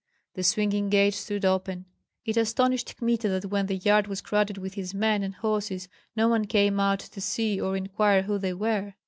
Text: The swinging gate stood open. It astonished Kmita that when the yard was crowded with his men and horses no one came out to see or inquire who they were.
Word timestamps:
The 0.33 0.41
swinging 0.43 0.89
gate 0.89 1.13
stood 1.13 1.45
open. 1.45 1.85
It 2.25 2.35
astonished 2.35 2.97
Kmita 2.97 3.29
that 3.29 3.49
when 3.51 3.67
the 3.67 3.75
yard 3.75 4.07
was 4.07 4.19
crowded 4.19 4.57
with 4.57 4.73
his 4.73 4.95
men 4.95 5.21
and 5.21 5.35
horses 5.35 5.89
no 6.15 6.27
one 6.27 6.45
came 6.45 6.79
out 6.79 7.01
to 7.01 7.21
see 7.21 7.61
or 7.61 7.77
inquire 7.77 8.23
who 8.23 8.39
they 8.39 8.53
were. 8.53 8.95